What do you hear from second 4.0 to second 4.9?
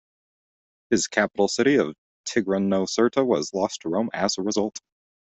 as a result.